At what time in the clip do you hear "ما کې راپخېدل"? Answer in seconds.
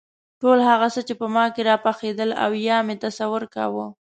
1.35-2.29